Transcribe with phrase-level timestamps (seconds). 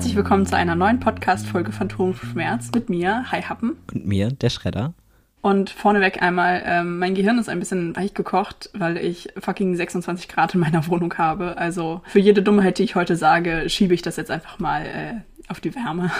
[0.00, 3.76] Herzlich willkommen zu einer neuen Podcast-Folge von Tonschmerz mit mir, Hi Happen.
[3.92, 4.94] Und mir, der Schredder.
[5.42, 10.28] Und vorneweg einmal, ähm, mein Gehirn ist ein bisschen weich gekocht, weil ich fucking 26
[10.28, 11.58] Grad in meiner Wohnung habe.
[11.58, 15.50] Also für jede Dummheit, die ich heute sage, schiebe ich das jetzt einfach mal äh,
[15.50, 16.10] auf die Wärme.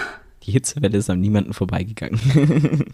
[0.43, 2.19] Die Hitzewelle ist an niemanden vorbeigegangen.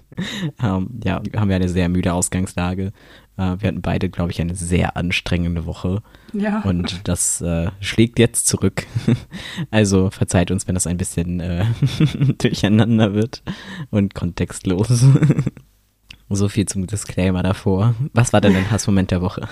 [0.64, 2.94] ähm, ja, wir haben ja eine sehr müde Ausgangslage.
[3.38, 6.02] Äh, wir hatten beide, glaube ich, eine sehr anstrengende Woche.
[6.34, 6.62] Ja.
[6.62, 8.86] Und das äh, schlägt jetzt zurück.
[9.72, 11.66] also verzeiht uns, wenn das ein bisschen äh,
[12.38, 13.44] durcheinander wird
[13.92, 15.06] und kontextlos.
[16.30, 17.96] so viel zum Disclaimer davor.
[18.14, 19.48] Was war denn dein Hassmoment der Woche?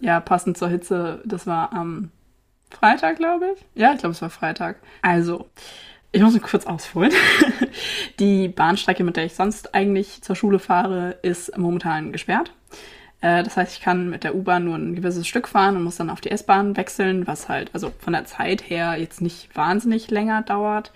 [0.00, 2.10] Ja, passend zur Hitze, das war am
[2.70, 3.64] Freitag, glaube ich.
[3.74, 4.76] Ja, ich glaube, es war Freitag.
[5.02, 5.48] Also,
[6.12, 7.12] ich muss kurz ausholen.
[8.18, 12.52] Die Bahnstrecke, mit der ich sonst eigentlich zur Schule fahre, ist momentan gesperrt.
[13.20, 15.96] Äh, das heißt, ich kann mit der U-Bahn nur ein gewisses Stück fahren und muss
[15.96, 20.10] dann auf die S-Bahn wechseln, was halt, also von der Zeit her jetzt nicht wahnsinnig
[20.10, 20.92] länger dauert.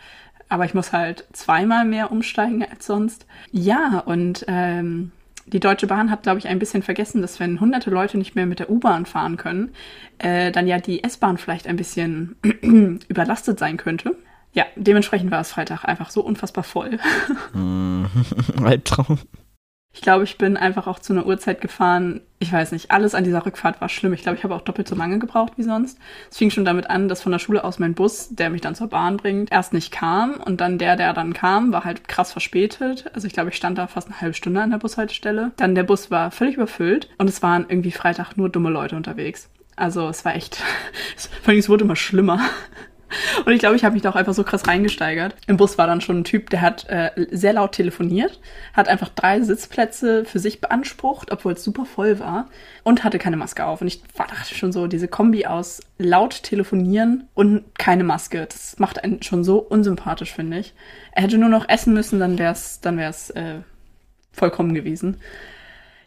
[0.48, 3.26] Aber ich muss halt zweimal mehr umsteigen als sonst.
[3.50, 5.12] Ja, und ähm,
[5.46, 8.46] die Deutsche Bahn hat, glaube ich, ein bisschen vergessen, dass wenn hunderte Leute nicht mehr
[8.46, 9.72] mit der U-Bahn fahren können,
[10.18, 12.36] äh, dann ja die S-Bahn vielleicht ein bisschen
[13.08, 14.16] überlastet sein könnte.
[14.52, 16.98] Ja, dementsprechend war es Freitag einfach so unfassbar voll.
[18.62, 19.18] Albtraum.
[19.94, 22.22] Ich glaube, ich bin einfach auch zu einer Uhrzeit gefahren.
[22.38, 24.14] Ich weiß nicht, alles an dieser Rückfahrt war schlimm.
[24.14, 25.98] Ich glaube, ich habe auch doppelt so lange gebraucht wie sonst.
[26.30, 28.74] Es fing schon damit an, dass von der Schule aus mein Bus, der mich dann
[28.74, 30.34] zur Bahn bringt, erst nicht kam.
[30.34, 33.10] Und dann der, der dann kam, war halt krass verspätet.
[33.12, 35.52] Also ich glaube, ich stand da fast eine halbe Stunde an der Bushaltestelle.
[35.56, 39.50] Dann der Bus war völlig überfüllt und es waren irgendwie Freitag nur dumme Leute unterwegs.
[39.76, 40.56] Also es war echt,
[41.42, 42.40] vor allem es wurde immer schlimmer.
[43.44, 45.34] Und ich glaube, ich habe mich da auch einfach so krass reingesteigert.
[45.46, 48.40] Im Bus war dann schon ein Typ, der hat äh, sehr laut telefoniert,
[48.72, 52.48] hat einfach drei Sitzplätze für sich beansprucht, obwohl es super voll war
[52.82, 53.80] und hatte keine Maske auf.
[53.80, 59.02] Und ich dachte schon so, diese Kombi aus laut telefonieren und keine Maske, das macht
[59.02, 60.74] einen schon so unsympathisch, finde ich.
[61.12, 63.60] Er hätte nur noch essen müssen, dann wäre es dann wär's, äh,
[64.32, 65.18] vollkommen gewesen.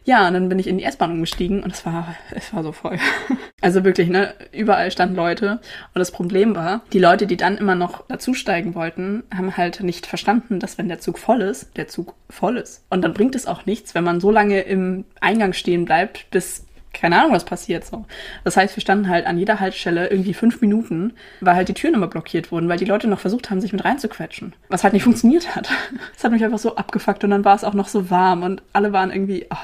[0.06, 2.72] Ja, und dann bin ich in die S-Bahn umgestiegen und es war, es war so
[2.72, 2.98] voll.
[3.62, 5.52] Also wirklich, ne, überall standen Leute.
[5.52, 10.06] Und das Problem war, die Leute, die dann immer noch dazusteigen wollten, haben halt nicht
[10.06, 12.84] verstanden, dass wenn der Zug voll ist, der Zug voll ist.
[12.90, 16.66] Und dann bringt es auch nichts, wenn man so lange im Eingang stehen bleibt, bis
[16.96, 18.06] keine Ahnung, was passiert so.
[18.44, 21.94] Das heißt, wir standen halt an jeder Haltestelle irgendwie fünf Minuten, weil halt die Türen
[21.94, 24.54] immer blockiert wurden, weil die Leute noch versucht haben, sich mit reinzuquetschen.
[24.68, 25.68] Was halt nicht funktioniert hat.
[26.16, 28.62] Es hat mich einfach so abgefuckt und dann war es auch noch so warm und
[28.72, 29.56] alle waren irgendwie oh,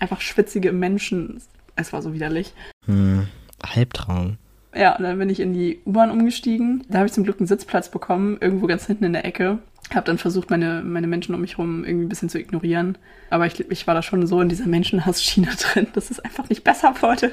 [0.00, 1.40] einfach schwitzige Menschen.
[1.76, 2.52] Es war so widerlich.
[2.86, 3.28] Hm.
[3.60, 4.38] Albtraum.
[4.74, 6.84] Ja, und dann bin ich in die U-Bahn umgestiegen.
[6.88, 9.58] Da habe ich zum Glück einen Sitzplatz bekommen, irgendwo ganz hinten in der Ecke.
[9.92, 12.96] Habe dann versucht, meine, meine Menschen um mich herum irgendwie ein bisschen zu ignorieren.
[13.28, 16.62] Aber ich, ich war da schon so in dieser Menschenhassschiene drin, dass es einfach nicht
[16.62, 17.32] besser wurde.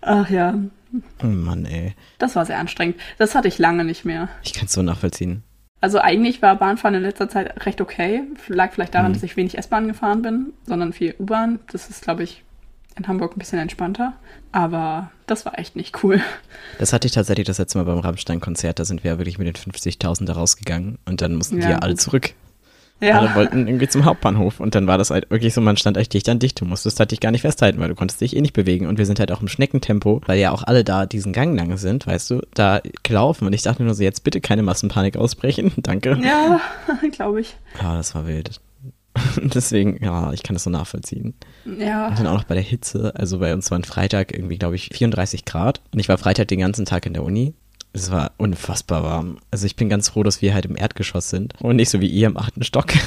[0.00, 0.54] Ach ja.
[1.22, 1.94] Oh Mann, ey.
[2.18, 2.96] Das war sehr anstrengend.
[3.18, 4.28] Das hatte ich lange nicht mehr.
[4.44, 5.42] Ich kann es so nachvollziehen.
[5.80, 8.22] Also eigentlich war Bahnfahren in letzter Zeit recht okay.
[8.48, 9.14] Lag vielleicht daran, mhm.
[9.14, 11.60] dass ich wenig S-Bahn gefahren bin, sondern viel U-Bahn.
[11.70, 12.42] Das ist, glaube ich,
[12.96, 14.14] in Hamburg ein bisschen entspannter.
[14.50, 16.20] Aber das war echt nicht cool.
[16.78, 18.78] Das hatte ich tatsächlich das letzte Mal beim Rammstein-Konzert.
[18.78, 21.74] Da sind wir ja wirklich mit den 50.000 da rausgegangen und dann mussten ja, die
[21.74, 22.34] alle zurück.
[23.00, 23.20] Ja.
[23.20, 26.12] Alle wollten irgendwie zum Hauptbahnhof und dann war das halt wirklich so, man stand echt
[26.14, 26.60] dicht an dicht.
[26.60, 28.98] Du musstest halt dich gar nicht festhalten, weil du konntest dich eh nicht bewegen und
[28.98, 32.06] wir sind halt auch im Schneckentempo, weil ja auch alle da diesen Gang lang sind,
[32.06, 36.18] weißt du, da gelaufen und ich dachte nur so, jetzt bitte keine Massenpanik ausbrechen, danke.
[36.22, 36.60] Ja,
[37.12, 37.56] glaube ich.
[37.80, 38.60] Ja, das war wild.
[39.42, 41.34] Deswegen, ja, ich kann das so nachvollziehen.
[41.64, 42.08] Ja.
[42.08, 43.12] Und dann auch noch bei der Hitze.
[43.16, 45.80] Also bei uns waren Freitag irgendwie, glaube ich, 34 Grad.
[45.92, 47.54] Und ich war Freitag den ganzen Tag in der Uni.
[47.92, 49.38] Es war unfassbar warm.
[49.50, 52.06] Also ich bin ganz froh, dass wir halt im Erdgeschoss sind und nicht so wie
[52.08, 52.92] ihr im achten Stock.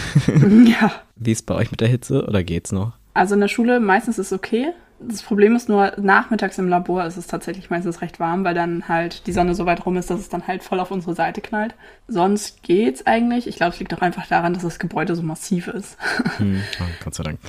[0.65, 0.91] Ja.
[1.15, 2.93] Wie ist bei euch mit der Hitze oder geht's noch?
[3.13, 4.73] Also in der Schule meistens ist es okay.
[4.99, 8.87] Das Problem ist nur, nachmittags im Labor ist es tatsächlich meistens recht warm, weil dann
[8.87, 11.41] halt die Sonne so weit rum ist, dass es dann halt voll auf unsere Seite
[11.41, 11.73] knallt.
[12.07, 13.47] Sonst geht's eigentlich.
[13.47, 15.97] Ich glaube, es liegt auch einfach daran, dass das Gebäude so massiv ist.
[16.37, 17.39] Hm, oh, Gott sei Dank.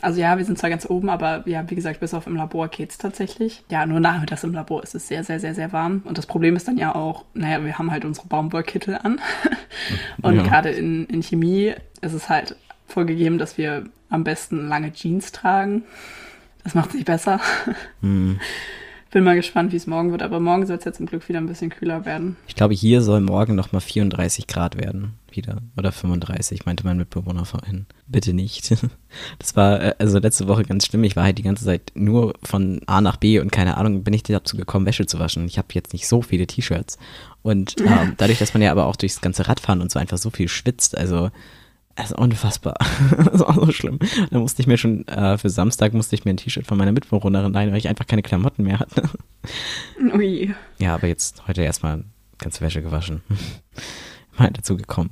[0.00, 2.68] Also ja, wir sind zwar ganz oben, aber ja, wie gesagt, bis auf im Labor
[2.68, 3.64] geht's tatsächlich.
[3.68, 6.02] Ja, nur nachmittags im Labor ist es sehr, sehr, sehr, sehr warm.
[6.04, 9.20] Und das Problem ist dann ja auch, naja, wir haben halt unsere Baumwollkittel an.
[10.22, 10.42] Und ja.
[10.44, 12.54] gerade in, in Chemie ist es halt
[12.86, 15.82] vorgegeben, dass wir am besten lange Jeans tragen.
[16.62, 17.40] Das macht sich besser.
[18.00, 18.38] Hm.
[19.10, 21.38] Bin mal gespannt, wie es morgen wird, aber morgen soll es ja zum Glück wieder
[21.38, 22.36] ein bisschen kühler werden.
[22.46, 25.14] Ich glaube, hier soll morgen nochmal 34 Grad werden.
[25.30, 25.62] Wieder.
[25.76, 27.86] Oder 35, meinte mein Mitbewohner vorhin.
[28.06, 28.74] Bitte nicht.
[29.38, 31.02] Das war äh, also letzte Woche ganz schlimm.
[31.02, 34.12] Ich war halt die ganze Zeit nur von A nach B und keine Ahnung, bin
[34.12, 35.46] ich dazu gekommen, Wäsche zu waschen.
[35.46, 36.98] Ich habe jetzt nicht so viele T-Shirts.
[37.40, 40.28] Und ähm, dadurch, dass man ja aber auch durchs ganze Radfahren und so einfach so
[40.28, 41.30] viel schwitzt, also
[41.98, 42.76] das ist unfassbar.
[43.16, 43.98] das ist auch so schlimm.
[44.30, 46.92] Da musste ich mir schon, äh, für Samstag musste ich mir ein T-Shirt von meiner
[46.92, 49.10] Mitbewohnerin leihen, weil ich einfach keine Klamotten mehr hatte.
[50.14, 50.54] Ui.
[50.78, 52.04] Ja, aber jetzt heute erstmal
[52.38, 53.22] ganze Wäsche gewaschen.
[54.38, 55.10] mal dazu gekommen.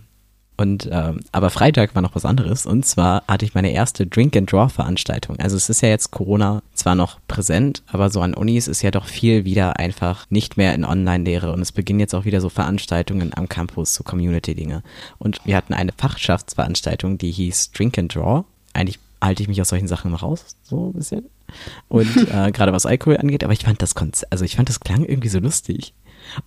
[0.56, 4.36] Und ähm, aber Freitag war noch was anderes und zwar hatte ich meine erste Drink
[4.36, 5.38] and Draw Veranstaltung.
[5.38, 8.90] Also es ist ja jetzt Corona zwar noch präsent, aber so an Unis ist ja
[8.90, 12.48] doch viel wieder einfach nicht mehr in Online-Lehre und es beginnen jetzt auch wieder so
[12.48, 14.82] Veranstaltungen am Campus, so Community-Dinge.
[15.18, 18.44] Und wir hatten eine Fachschaftsveranstaltung, die hieß Drink and Draw.
[18.72, 21.26] Eigentlich halte ich mich aus solchen Sachen mal raus, so ein bisschen.
[21.88, 24.80] Und äh, gerade was Alkohol angeht, aber ich fand das Konzept, also ich fand das
[24.80, 25.92] klang irgendwie so lustig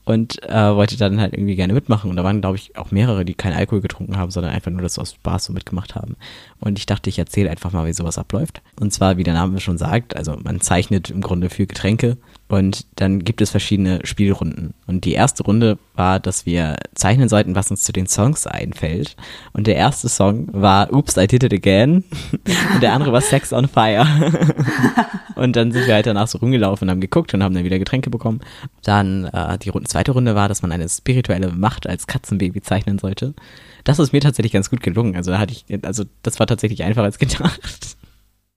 [0.06, 2.10] und äh, wollte dann halt irgendwie gerne mitmachen.
[2.10, 4.82] Und da waren, glaube ich, auch mehrere, die keinen Alkohol getrunken haben, sondern einfach nur
[4.82, 6.16] das aus Spaß so mitgemacht haben.
[6.60, 8.62] Und ich dachte, ich erzähle einfach mal, wie sowas abläuft.
[8.80, 12.18] Und zwar, wie der Name schon sagt, also man zeichnet im Grunde für Getränke
[12.50, 14.74] und dann gibt es verschiedene Spielrunden.
[14.88, 19.16] Und die erste Runde war, dass wir zeichnen sollten, was uns zu den Songs einfällt.
[19.54, 22.04] Und der erste Song war Oops, I Did It Again.
[22.74, 24.04] und der andere war Sex on Fire.
[25.36, 27.78] und dann sind wir halt danach so rumgelaufen und haben geguckt und haben dann wieder
[27.78, 28.40] Getränke bekommen.
[28.84, 32.98] Dann äh, die Runde, zweite Runde war, dass man eine spirituelle Macht als Katzenbaby zeichnen
[32.98, 33.36] sollte.
[33.84, 35.16] Das ist mir tatsächlich ganz gut gelungen.
[35.16, 37.96] Also da hatte ich, also das war tatsächlich einfacher als gedacht.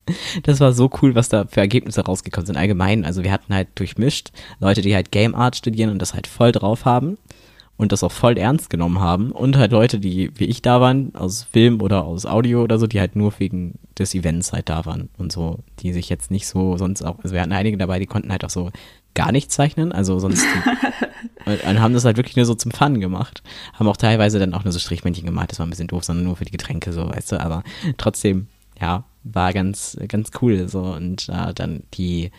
[0.43, 2.57] Das war so cool, was da für Ergebnisse rausgekommen sind.
[2.57, 6.27] Allgemein, also wir hatten halt durchmischt Leute, die halt Game Art studieren und das halt
[6.27, 7.19] voll drauf haben
[7.77, 11.15] und das auch voll ernst genommen haben und halt Leute, die wie ich da waren,
[11.15, 14.85] aus Film oder aus Audio oder so, die halt nur wegen des Events halt da
[14.87, 17.99] waren und so, die sich jetzt nicht so sonst auch, also wir hatten einige dabei,
[17.99, 18.71] die konnten halt auch so
[19.15, 20.47] gar nicht zeichnen, also sonst
[21.45, 23.43] und, und haben das halt wirklich nur so zum Fun gemacht.
[23.75, 26.25] Haben auch teilweise dann auch nur so Strichmännchen gemalt, das war ein bisschen doof, sondern
[26.25, 27.63] nur für die Getränke so, weißt du, aber
[27.99, 28.47] trotzdem,
[28.81, 30.69] ja, war ganz, ganz cool.
[30.69, 30.83] So.
[30.83, 32.31] Und äh, dann die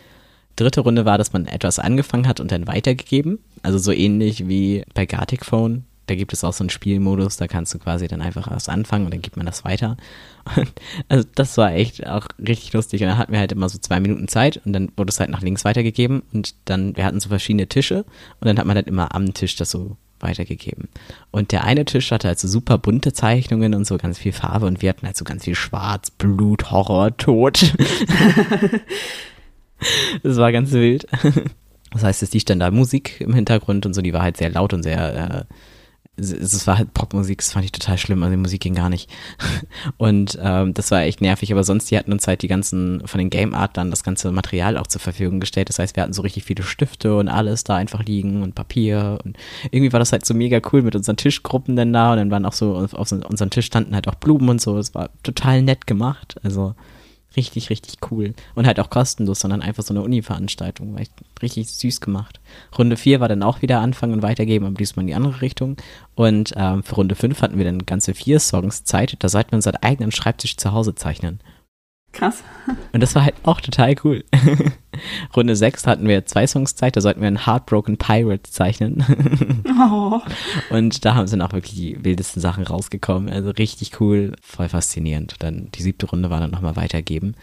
[0.56, 3.38] dritte Runde war, dass man etwas angefangen hat und dann weitergegeben.
[3.62, 5.84] Also so ähnlich wie bei Gartic Phone.
[6.06, 9.06] Da gibt es auch so einen Spielmodus, da kannst du quasi dann einfach erst anfangen
[9.06, 9.96] und dann gibt man das weiter.
[10.56, 10.70] Und
[11.08, 13.00] also das war echt auch richtig lustig.
[13.00, 15.30] Und dann hatten wir halt immer so zwei Minuten Zeit und dann wurde es halt
[15.30, 18.04] nach links weitergegeben und dann, wir hatten so verschiedene Tische
[18.40, 20.88] und dann hat man halt immer am Tisch das so weitergegeben.
[21.30, 24.66] Und der eine Tisch hatte halt so super bunte Zeichnungen und so ganz viel Farbe
[24.66, 27.62] und wir hatten halt so ganz viel Schwarz, Blut, Horror, Tod.
[30.22, 31.06] das war ganz wild.
[31.92, 34.50] Das heißt, es liegt dann da Musik im Hintergrund und so, die war halt sehr
[34.50, 35.54] laut und sehr äh,
[36.16, 39.10] es war halt Popmusik, das fand ich total schlimm, also die Musik ging gar nicht.
[39.96, 43.18] Und ähm, das war echt nervig, aber sonst, die hatten uns halt die ganzen, von
[43.18, 45.68] den Game Art dann das ganze Material auch zur Verfügung gestellt.
[45.68, 49.18] Das heißt, wir hatten so richtig viele Stifte und alles da einfach liegen und Papier
[49.24, 49.36] und
[49.70, 52.46] irgendwie war das halt so mega cool mit unseren Tischgruppen dann da und dann waren
[52.46, 54.78] auch so, auf, auf unserem Tisch standen halt auch Blumen und so.
[54.78, 56.74] Es war total nett gemacht, also
[57.36, 58.34] Richtig, richtig cool.
[58.54, 60.96] Und halt auch kostenlos, sondern einfach so eine Uni-Veranstaltung.
[61.42, 62.40] Richtig süß gemacht.
[62.78, 65.76] Runde 4 war dann auch wieder anfangen und weitergeben, aber diesmal in die andere Richtung.
[66.14, 69.16] Und ähm, für Runde 5 hatten wir dann ganze vier Songs Zeit.
[69.18, 71.40] Da sollten wir unseren eigenen Schreibtisch zu Hause zeichnen.
[72.14, 72.42] Krass.
[72.92, 74.24] Und das war halt auch total cool.
[75.36, 79.04] Runde 6 hatten wir zwei Songs Zeit, da sollten wir einen Heartbroken Pirate zeichnen.
[79.90, 80.20] oh.
[80.70, 83.28] Und da haben sind auch wirklich die wildesten Sachen rausgekommen.
[83.28, 85.34] Also richtig cool, voll faszinierend.
[85.40, 87.34] Dann die siebte Runde war dann nochmal weitergeben.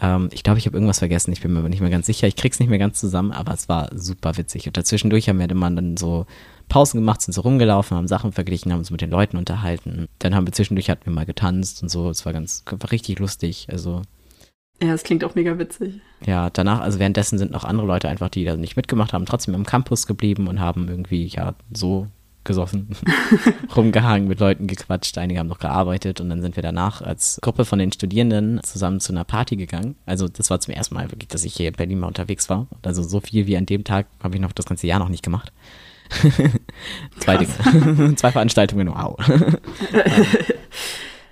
[0.00, 2.26] Ähm, ich glaube, ich habe irgendwas vergessen, ich bin mir aber nicht mehr ganz sicher.
[2.26, 4.66] Ich krieg's nicht mehr ganz zusammen, aber es war super witzig.
[4.66, 6.26] Und dazwischendurch haben wir immer dann so
[6.68, 10.08] Pausen gemacht, sind so rumgelaufen, haben Sachen verglichen, haben uns mit den Leuten unterhalten.
[10.18, 12.10] Dann haben wir zwischendurch hatten wir mal getanzt und so.
[12.10, 13.68] Es war ganz, war richtig lustig.
[13.70, 14.02] Also.
[14.82, 16.00] Ja, es klingt auch mega witzig.
[16.26, 19.54] Ja, danach, also währenddessen sind noch andere Leute einfach, die da nicht mitgemacht haben, trotzdem
[19.54, 22.08] im Campus geblieben und haben irgendwie, ja, so
[22.44, 22.88] gesoffen,
[23.76, 25.16] rumgehangen, mit Leuten gequatscht.
[25.18, 29.00] Einige haben noch gearbeitet und dann sind wir danach als Gruppe von den Studierenden zusammen
[29.00, 29.96] zu einer Party gegangen.
[30.06, 32.66] Also das war zum ersten Mal wirklich, dass ich hier in Berlin mal unterwegs war.
[32.82, 35.22] Also so viel wie an dem Tag habe ich noch das ganze Jahr noch nicht
[35.22, 35.52] gemacht.
[37.18, 38.14] Zwei Dinge.
[38.16, 39.16] Zwei Veranstaltungen, wow.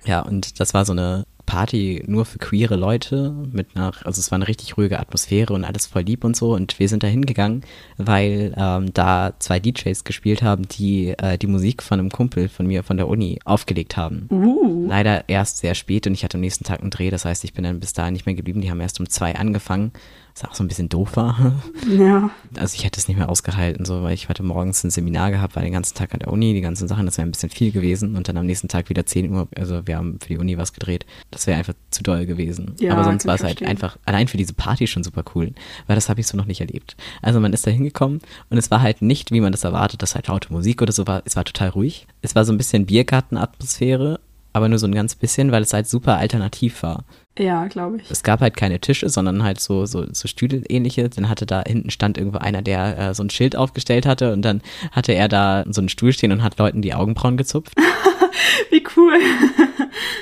[0.05, 4.31] ja, und das war so eine Party nur für queere Leute mit einer, also es
[4.31, 6.55] war eine richtig ruhige Atmosphäre und alles voll lieb und so.
[6.55, 7.61] Und wir sind da hingegangen,
[7.99, 12.67] weil ähm, da zwei DJs gespielt haben, die äh, die Musik von einem Kumpel von
[12.67, 14.29] mir von der Uni aufgelegt haben.
[14.31, 14.87] Uh.
[14.89, 17.53] Leider erst sehr spät und ich hatte am nächsten Tag einen Dreh, das heißt, ich
[17.53, 18.63] bin dann bis dahin nicht mehr geblieben.
[18.63, 19.93] Die haben erst um zwei angefangen
[20.35, 21.53] was auch so ein bisschen doof war.
[21.89, 22.31] Ja.
[22.57, 25.57] Also ich hätte es nicht mehr ausgehalten, so, weil ich heute morgens ein Seminar gehabt,
[25.57, 27.73] war den ganzen Tag an der Uni, die ganzen Sachen, das wäre ein bisschen viel
[27.73, 30.57] gewesen und dann am nächsten Tag wieder 10 Uhr, also wir haben für die Uni
[30.57, 31.05] was gedreht.
[31.31, 32.75] Das wäre einfach zu doll gewesen.
[32.81, 35.53] Ja, Aber sonst war es halt einfach, allein für diese Party schon super cool,
[35.87, 36.97] weil das habe ich so noch nicht erlebt.
[37.21, 38.21] Also man ist da hingekommen
[38.51, 41.07] und es war halt nicht, wie man das erwartet, dass halt laute Musik oder so
[41.07, 42.07] war, es war total ruhig.
[42.21, 44.21] Es war so ein bisschen Biergartenatmosphäre,
[44.53, 47.05] aber nur so ein ganz bisschen, weil es halt super alternativ war.
[47.39, 48.11] Ja, glaube ich.
[48.11, 51.09] Es gab halt keine Tische, sondern halt so, so, so Stühle ähnliche.
[51.09, 54.43] Dann hatte da hinten stand irgendwo einer, der äh, so ein Schild aufgestellt hatte und
[54.43, 54.61] dann
[54.91, 57.75] hatte er da so einen Stuhl stehen und hat Leuten die Augenbrauen gezupft.
[58.71, 59.19] Wie cool.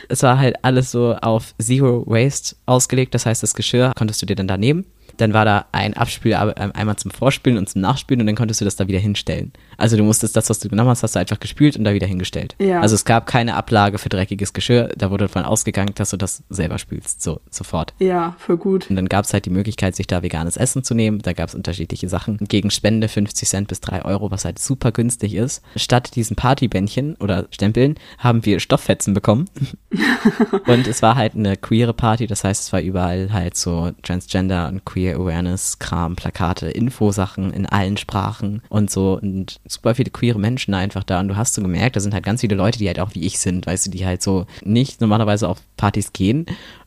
[0.09, 3.14] es war halt alles so auf Zero Waste ausgelegt.
[3.14, 4.85] Das heißt, das Geschirr konntest du dir dann da nehmen
[5.20, 8.60] dann war da ein Abspiel äh, einmal zum Vorspielen und zum Nachspielen und dann konntest
[8.60, 9.52] du das da wieder hinstellen.
[9.76, 12.06] Also du musstest das, was du genommen hast, hast du einfach gespült und da wieder
[12.06, 12.54] hingestellt.
[12.58, 12.80] Ja.
[12.80, 16.42] Also es gab keine Ablage für dreckiges Geschirr, da wurde davon ausgegangen, dass du das
[16.48, 17.94] selber spülst, so sofort.
[17.98, 18.88] Ja, voll gut.
[18.90, 21.20] Und dann gab es halt die Möglichkeit, sich da veganes Essen zu nehmen.
[21.20, 22.38] Da gab es unterschiedliche Sachen.
[22.38, 25.62] Gegen Spende 50 Cent bis 3 Euro, was halt super günstig ist.
[25.76, 29.48] Statt diesen Partybändchen oder Stempeln haben wir Stofffetzen bekommen.
[30.66, 34.68] und es war halt eine queere Party, das heißt, es war überall halt so Transgender
[34.68, 40.38] und Queer Awareness, Kram, Plakate, Infosachen in allen Sprachen und so und super viele queere
[40.38, 42.87] Menschen einfach da und du hast so gemerkt, da sind halt ganz viele Leute, die
[42.87, 46.47] halt auch wie ich sind, weißt du, die halt so nicht normalerweise auf Partys gehen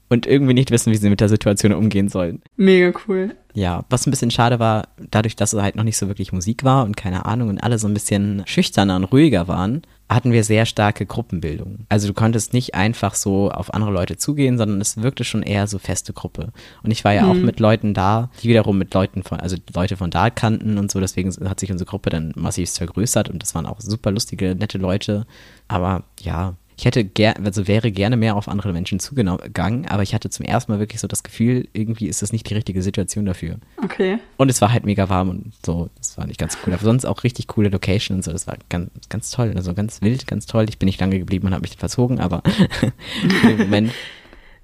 [0.10, 2.42] und irgendwie nicht wissen, wie sie mit der Situation umgehen sollen.
[2.56, 3.36] Mega cool.
[3.54, 6.64] Ja, was ein bisschen schade war, dadurch, dass es halt noch nicht so wirklich Musik
[6.64, 9.82] war und keine Ahnung und alle so ein bisschen schüchterner und ruhiger waren,
[10.14, 11.86] hatten wir sehr starke Gruppenbildung.
[11.90, 15.68] Also du konntest nicht einfach so auf andere Leute zugehen, sondern es wirkte schon eher
[15.68, 16.52] so feste Gruppe.
[16.84, 17.30] Und ich war ja mhm.
[17.30, 20.92] auch mit Leuten da, die wiederum mit Leuten von, also Leute von da kannten und
[20.92, 24.56] so, deswegen hat sich unsere Gruppe dann massiv vergrößert und das waren auch super lustige,
[24.56, 25.26] nette Leute.
[25.68, 30.14] Aber ja, ich hätte ger also wäre gerne mehr auf andere Menschen zugegangen, aber ich
[30.14, 33.26] hatte zum ersten Mal wirklich so das Gefühl, irgendwie ist das nicht die richtige Situation
[33.26, 33.58] dafür.
[33.84, 34.20] Okay.
[34.38, 36.74] Und es war halt mega warm und so, das war nicht ganz cool.
[36.74, 39.54] Aber sonst auch richtig coole Location und so, das war ganz, ganz toll.
[39.56, 40.66] Also ganz wild, ganz toll.
[40.70, 42.44] Ich bin nicht lange geblieben und habe mich verzogen, aber
[43.44, 43.92] im Moment.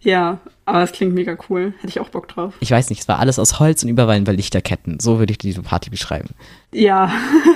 [0.01, 1.73] Ja, aber es klingt mega cool.
[1.77, 2.53] Hätte ich auch Bock drauf.
[2.61, 4.99] Ich weiß nicht, es war alles aus Holz und überall bei Lichterketten.
[4.99, 6.29] So würde ich diese Party beschreiben.
[6.71, 7.11] Ja,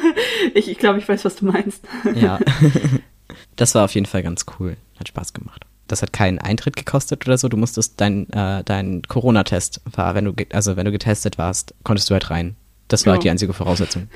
[0.54, 1.88] ich, ich glaube, ich weiß, was du meinst.
[2.16, 2.40] Ja.
[3.56, 4.78] Das war auf jeden Fall ganz cool.
[5.00, 5.66] Hat Spaß gemacht.
[5.88, 7.50] Das hat keinen Eintritt gekostet oder so.
[7.50, 12.14] Du musstest deinen äh, dein Corona-Test, wenn du, also wenn du getestet warst, konntest du
[12.14, 12.56] halt rein.
[12.88, 13.16] Das war ja.
[13.16, 14.08] halt die einzige Voraussetzung.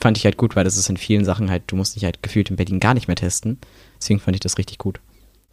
[0.00, 2.22] Fand ich halt gut, weil das ist in vielen Sachen halt, du musst dich halt
[2.22, 3.58] gefühlt in Berlin gar nicht mehr testen.
[4.00, 5.00] Deswegen fand ich das richtig gut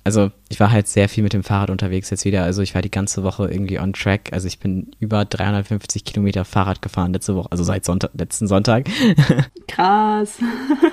[0.07, 2.45] also ich war halt sehr viel mit dem Fahrrad unterwegs jetzt wieder.
[2.45, 4.29] Also ich war die ganze Woche irgendwie on track.
[4.31, 8.87] Also ich bin über 350 Kilometer Fahrrad gefahren letzte Woche, also seit Sonntag, letzten Sonntag.
[9.67, 10.37] Krass.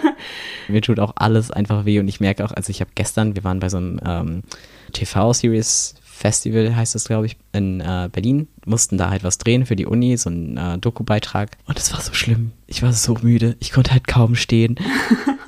[0.69, 3.45] Mir tut auch alles einfach weh und ich merke auch, also ich habe gestern, wir
[3.45, 4.43] waren bei so einem ähm,
[4.95, 8.49] TV-Series Festival heißt das, glaube ich, in äh, Berlin.
[8.67, 11.57] Mussten da halt was drehen für die Uni, so ein äh, Doku-Beitrag.
[11.67, 12.51] Und es war so schlimm.
[12.67, 13.57] Ich war so müde.
[13.61, 14.77] Ich konnte halt kaum stehen.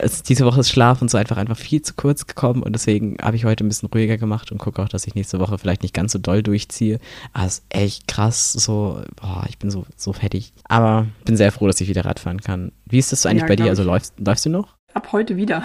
[0.00, 3.16] Also diese Woche ist Schlaf und so einfach einfach viel zu kurz gekommen und deswegen
[3.22, 5.82] habe ich heute ein bisschen ruhiger gemacht und gucke auch, dass ich nächste Woche vielleicht
[5.82, 6.98] nicht ganz so doll durchziehe.
[7.32, 10.52] Aber es ist echt krass, so, boah, ich bin so, so fertig.
[10.64, 12.72] Aber bin sehr froh, dass ich wieder Radfahren kann.
[12.86, 13.66] Wie ist das eigentlich ja, bei dir?
[13.66, 14.76] Also läufst, läufst du noch?
[14.94, 15.62] Ab heute wieder.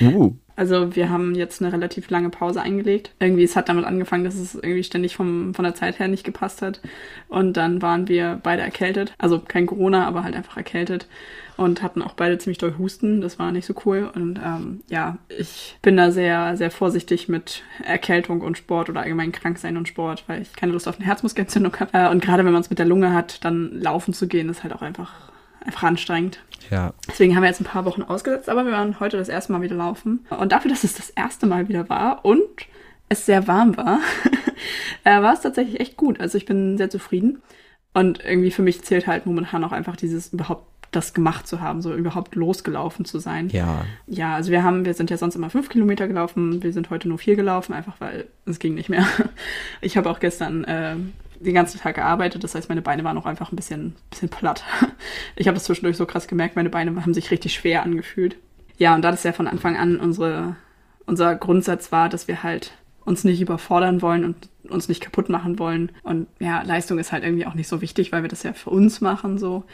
[0.00, 0.36] Uh.
[0.56, 3.12] Also wir haben jetzt eine relativ lange Pause eingelegt.
[3.18, 6.24] Irgendwie, es hat damit angefangen, dass es irgendwie ständig vom, von der Zeit her nicht
[6.24, 6.80] gepasst hat.
[7.28, 9.14] Und dann waren wir beide erkältet.
[9.18, 11.06] Also kein Corona, aber halt einfach erkältet
[11.56, 13.20] und hatten auch beide ziemlich doll Husten.
[13.20, 14.10] Das war nicht so cool.
[14.14, 19.32] Und ähm, ja, ich bin da sehr, sehr vorsichtig mit Erkältung und Sport oder allgemein
[19.32, 21.90] Kranksein und Sport, weil ich keine Lust auf eine Herzmuskelentzündung habe.
[21.92, 24.62] Äh, und gerade wenn man es mit der Lunge hat, dann laufen zu gehen, ist
[24.62, 25.32] halt auch einfach,
[25.64, 26.40] einfach anstrengend.
[26.70, 26.92] Ja.
[27.08, 29.62] Deswegen haben wir jetzt ein paar Wochen ausgesetzt, aber wir waren heute das erste Mal
[29.62, 30.26] wieder laufen.
[30.30, 32.42] Und dafür, dass es das erste Mal wieder war und
[33.08, 34.00] es sehr warm war,
[35.04, 36.20] äh, war es tatsächlich echt gut.
[36.20, 37.42] Also ich bin sehr zufrieden.
[37.92, 41.82] Und irgendwie für mich zählt halt momentan auch einfach dieses überhaupt das gemacht zu haben,
[41.82, 43.48] so überhaupt losgelaufen zu sein.
[43.48, 43.84] Ja.
[44.06, 47.08] Ja, also wir haben, wir sind ja sonst immer fünf Kilometer gelaufen, wir sind heute
[47.08, 49.06] nur vier gelaufen, einfach weil es ging nicht mehr.
[49.80, 50.96] Ich habe auch gestern äh,
[51.44, 54.64] den ganzen Tag gearbeitet, das heißt, meine Beine waren auch einfach ein bisschen, bisschen platt.
[55.36, 58.36] Ich habe das zwischendurch so krass gemerkt, meine Beine haben sich richtig schwer angefühlt.
[58.78, 60.56] Ja, und da das ja von Anfang an unsere,
[61.06, 62.72] unser Grundsatz war, dass wir halt
[63.04, 65.92] uns nicht überfordern wollen und uns nicht kaputt machen wollen.
[66.02, 68.70] Und ja, Leistung ist halt irgendwie auch nicht so wichtig, weil wir das ja für
[68.70, 69.64] uns machen so.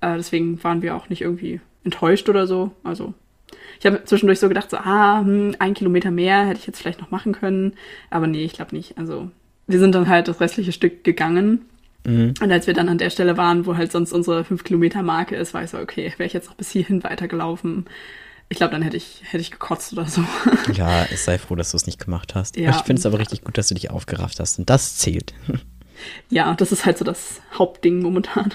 [0.00, 2.72] Äh, deswegen waren wir auch nicht irgendwie enttäuscht oder so.
[2.84, 3.14] Also
[3.78, 7.00] ich habe zwischendurch so gedacht, so, ah, hm, ein Kilometer mehr hätte ich jetzt vielleicht
[7.00, 7.74] noch machen können.
[8.10, 8.98] Aber nee, ich glaube nicht.
[8.98, 9.30] Also
[9.66, 11.66] wir sind dann halt das restliche Stück gegangen.
[12.04, 12.34] Mhm.
[12.40, 15.36] Und als wir dann an der Stelle waren, wo halt sonst unsere 5 Kilometer Marke
[15.36, 17.86] ist, war ich so, okay, wäre ich jetzt noch bis hierhin weitergelaufen.
[18.48, 20.24] Ich glaube, dann hätte ich, hätte ich gekotzt oder so.
[20.72, 22.56] Ja, ich sei froh, dass du es nicht gemacht hast.
[22.56, 24.60] Ja, ich finde es aber richtig gut, dass du dich aufgerafft hast.
[24.60, 25.34] Und das zählt.
[26.30, 28.52] Ja, das ist halt so das Hauptding momentan.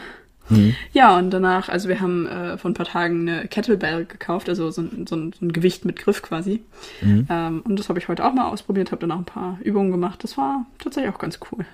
[0.52, 0.76] Mhm.
[0.94, 4.70] Ja, und danach, also wir haben äh, vor ein paar Tagen eine Kettlebell gekauft, also
[4.70, 6.62] so, so, ein, so ein, Gewicht mit Griff quasi.
[7.02, 7.28] Mhm.
[7.30, 9.92] Ähm, und das habe ich heute auch mal ausprobiert, habe dann auch ein paar Übungen
[9.92, 10.24] gemacht.
[10.24, 11.66] Das war tatsächlich auch ganz cool.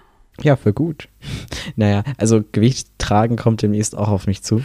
[0.41, 1.10] Ja, voll gut.
[1.75, 4.63] Naja, also Gewicht tragen kommt demnächst auch auf mich zu.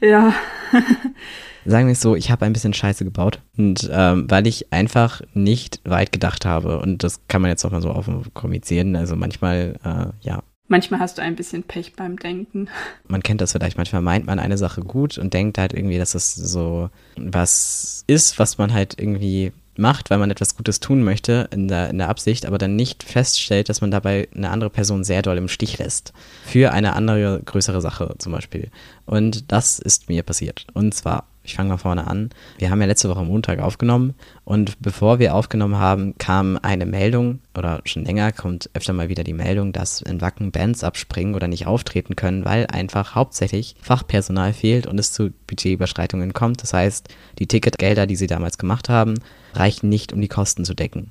[0.00, 0.32] Ja.
[1.64, 3.40] Sagen wir es so, ich habe ein bisschen Scheiße gebaut.
[3.56, 7.70] Und ähm, weil ich einfach nicht weit gedacht habe, und das kann man jetzt auch
[7.70, 10.42] mal so offen kommunizieren, also manchmal, äh, ja,
[10.72, 12.70] Manchmal hast du ein bisschen Pech beim Denken.
[13.06, 13.76] Man kennt das vielleicht.
[13.76, 18.38] Manchmal meint man eine Sache gut und denkt halt irgendwie, dass es so was ist,
[18.38, 22.08] was man halt irgendwie macht, weil man etwas Gutes tun möchte in der, in der
[22.08, 25.76] Absicht, aber dann nicht feststellt, dass man dabei eine andere Person sehr doll im Stich
[25.76, 26.14] lässt.
[26.46, 28.70] Für eine andere, größere Sache zum Beispiel.
[29.04, 30.66] Und das ist mir passiert.
[30.72, 32.30] Und zwar ich fange mal vorne an.
[32.58, 37.40] Wir haben ja letzte Woche Montag aufgenommen und bevor wir aufgenommen haben, kam eine Meldung
[37.56, 41.48] oder schon länger kommt öfter mal wieder die Meldung, dass in Wacken Bands abspringen oder
[41.48, 46.62] nicht auftreten können, weil einfach hauptsächlich Fachpersonal fehlt und es zu Budgetüberschreitungen kommt.
[46.62, 47.08] Das heißt,
[47.38, 49.14] die Ticketgelder, die sie damals gemacht haben,
[49.54, 51.10] reichen nicht, um die Kosten zu decken.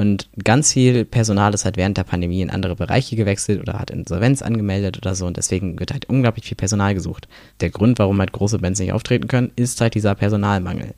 [0.00, 3.90] Und ganz viel Personal ist halt während der Pandemie in andere Bereiche gewechselt oder hat
[3.90, 5.26] Insolvenz angemeldet oder so.
[5.26, 7.28] Und deswegen wird halt unglaublich viel Personal gesucht.
[7.60, 10.94] Der Grund, warum halt große Bands nicht auftreten können, ist halt dieser Personalmangel.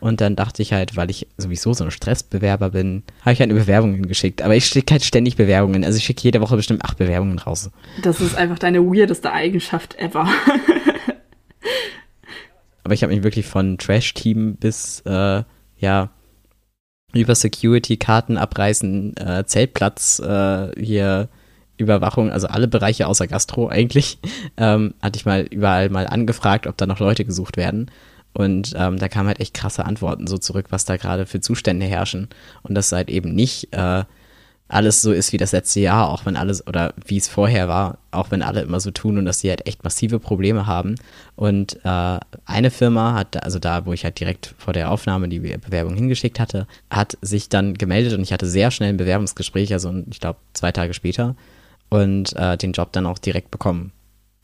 [0.00, 3.50] Und dann dachte ich halt, weil ich sowieso so ein Stressbewerber bin, habe ich halt
[3.50, 4.40] eine Bewerbung hingeschickt.
[4.40, 5.84] Aber ich schicke halt ständig Bewerbungen.
[5.84, 7.70] Also ich schicke jede Woche bestimmt acht Bewerbungen raus.
[8.00, 10.26] Das ist einfach deine weirdeste Eigenschaft ever.
[12.84, 15.42] Aber ich habe mich wirklich von Trash-Team bis, äh,
[15.76, 16.10] ja,
[17.20, 21.28] über Security-Karten abreißen, äh, Zeltplatz, äh, hier
[21.78, 24.18] Überwachung, also alle Bereiche außer Gastro eigentlich,
[24.56, 27.90] ähm, hatte ich mal überall mal angefragt, ob da noch Leute gesucht werden.
[28.32, 31.86] Und ähm, da kamen halt echt krasse Antworten so zurück, was da gerade für Zustände
[31.86, 32.28] herrschen.
[32.62, 34.04] Und das halt eben nicht äh,
[34.68, 37.98] alles so ist wie das letzte Jahr, auch wenn alles oder wie es vorher war,
[38.10, 40.96] auch wenn alle immer so tun und dass sie halt echt massive Probleme haben.
[41.36, 45.38] Und äh, eine Firma hat, also da, wo ich halt direkt vor der Aufnahme die
[45.38, 49.92] Bewerbung hingeschickt hatte, hat sich dann gemeldet und ich hatte sehr schnell ein Bewerbungsgespräch, also
[50.10, 51.36] ich glaube zwei Tage später,
[51.88, 53.92] und äh, den Job dann auch direkt bekommen.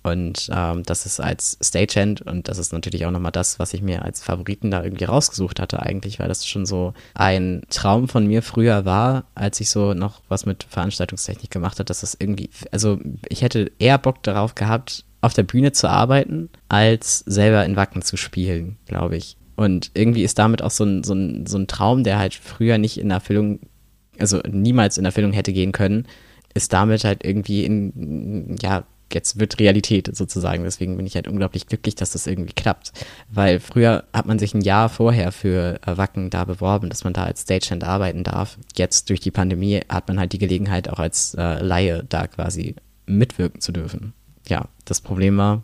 [0.03, 3.83] Und ähm, das ist als Stagehand und das ist natürlich auch nochmal das, was ich
[3.83, 8.27] mir als Favoriten da irgendwie rausgesucht hatte eigentlich, weil das schon so ein Traum von
[8.27, 12.51] mir früher war, als ich so noch was mit Veranstaltungstechnik gemacht habe, dass das irgendwie,
[12.73, 17.77] also ich hätte eher Bock darauf gehabt, auf der Bühne zu arbeiten, als selber in
[17.77, 19.37] Wacken zu spielen, glaube ich.
[19.55, 22.79] Und irgendwie ist damit auch so ein, so, ein, so ein Traum, der halt früher
[22.79, 23.61] nicht in Erfüllung,
[24.19, 26.09] also niemals in Erfüllung hätte gehen können,
[26.55, 30.65] ist damit halt irgendwie in, ja, jetzt wird Realität sozusagen.
[30.65, 32.93] Deswegen bin ich halt unglaublich glücklich, dass das irgendwie klappt.
[33.31, 37.25] Weil früher hat man sich ein Jahr vorher für Wacken da beworben, dass man da
[37.25, 38.59] als Stagehand arbeiten darf.
[38.77, 42.77] Jetzt durch die Pandemie hat man halt die Gelegenheit, auch als äh, Laie da quasi
[43.07, 44.13] mitwirken zu dürfen.
[44.49, 45.63] Ja, das Problem war,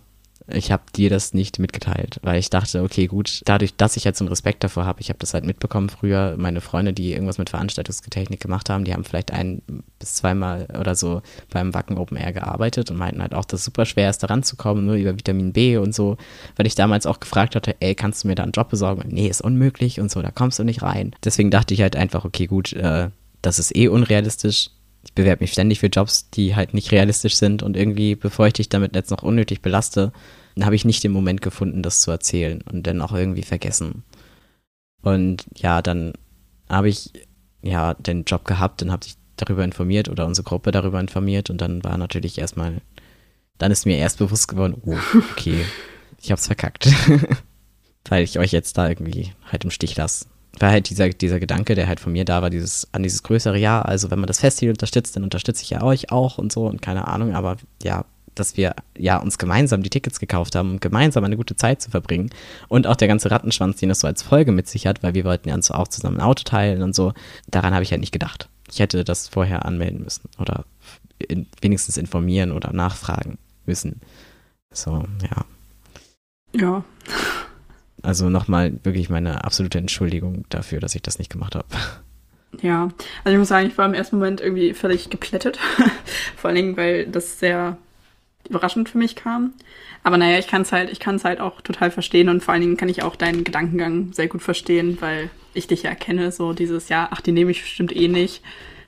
[0.50, 4.18] ich habe dir das nicht mitgeteilt, weil ich dachte, okay, gut, dadurch, dass ich jetzt
[4.18, 7.38] so einen Respekt davor habe, ich habe das halt mitbekommen früher, meine Freunde, die irgendwas
[7.38, 9.62] mit Veranstaltungstechnik gemacht haben, die haben vielleicht ein
[9.98, 13.64] bis zweimal oder so beim Wacken Open Air gearbeitet und meinten halt auch, dass es
[13.66, 16.16] super schwer ist, da ranzukommen, nur über Vitamin B und so,
[16.56, 19.02] weil ich damals auch gefragt hatte, ey, kannst du mir da einen Job besorgen?
[19.02, 21.14] Und, nee, ist unmöglich und so, da kommst du nicht rein.
[21.24, 23.10] Deswegen dachte ich halt einfach, okay, gut, äh,
[23.42, 24.70] das ist eh unrealistisch,
[25.04, 28.54] ich bewerbe mich ständig für Jobs, die halt nicht realistisch sind und irgendwie, bevor ich
[28.54, 30.12] dich damit jetzt noch unnötig belaste,
[30.64, 34.02] habe ich nicht den Moment gefunden, das zu erzählen und dann auch irgendwie vergessen.
[35.02, 36.14] Und ja, dann
[36.68, 37.12] habe ich
[37.62, 41.60] ja den Job gehabt und habe sich darüber informiert oder unsere Gruppe darüber informiert und
[41.60, 42.80] dann war natürlich erstmal,
[43.58, 44.98] dann ist mir erst bewusst geworden, oh,
[45.32, 45.64] okay,
[46.20, 46.88] ich habe es verkackt.
[48.08, 50.26] Weil ich euch jetzt da irgendwie halt im Stich lasse
[50.60, 53.58] war halt dieser, dieser Gedanke, der halt von mir da war, dieses, an dieses größere
[53.58, 53.86] Jahr.
[53.86, 56.82] Also wenn man das Festival unterstützt, dann unterstütze ich ja euch auch und so und
[56.82, 58.04] keine Ahnung, aber ja,
[58.38, 61.90] dass wir ja uns gemeinsam die Tickets gekauft haben, um gemeinsam eine gute Zeit zu
[61.90, 62.30] verbringen.
[62.68, 65.24] Und auch der ganze Rattenschwanz, den das so als Folge mit sich hat, weil wir
[65.24, 67.12] wollten ja uns auch zusammen ein Auto teilen und so.
[67.48, 68.48] Daran habe ich halt nicht gedacht.
[68.70, 70.64] Ich hätte das vorher anmelden müssen oder
[71.18, 74.00] in, wenigstens informieren oder nachfragen müssen.
[74.72, 75.44] So, ja.
[76.54, 76.84] Ja.
[78.02, 81.66] Also nochmal wirklich meine absolute Entschuldigung dafür, dass ich das nicht gemacht habe.
[82.62, 82.88] Ja,
[83.24, 85.58] also ich muss sagen, ich war im ersten Moment irgendwie völlig geplättet.
[86.36, 87.76] Vor allen Dingen, weil das sehr
[88.48, 89.52] überraschend für mich kam.
[90.02, 92.54] Aber naja, ich kann es halt, ich kann es halt auch total verstehen und vor
[92.54, 96.32] allen Dingen kann ich auch deinen Gedankengang sehr gut verstehen, weil ich dich ja kenne,
[96.32, 98.42] so dieses Jahr, ach, die nehme ich bestimmt eh nicht.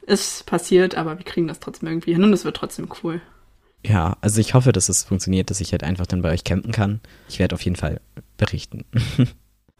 [0.07, 3.20] Ist passiert, aber wir kriegen das trotzdem irgendwie hin und es wird trotzdem cool.
[3.85, 6.73] Ja, also ich hoffe, dass es funktioniert, dass ich halt einfach dann bei euch campen
[6.73, 7.01] kann.
[7.29, 8.01] Ich werde auf jeden Fall
[8.37, 8.85] berichten.